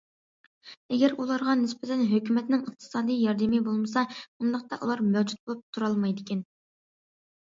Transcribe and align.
ئەگەر 0.93 1.11
ئۇلارغا 1.23 1.51
نىسبەتەن 1.57 1.99
ھۆكۈمەتنىڭ 2.13 2.63
ئىقتىسادىي 2.65 3.19
ياردىمى 3.23 3.59
بولمىسا، 3.67 4.03
ئۇنداقتا 4.23 4.81
ئۇلار 4.87 5.05
مەۋجۇت 5.11 5.39
بولۇپ 5.45 5.61
تۇرالمايدىكەن. 5.79 6.41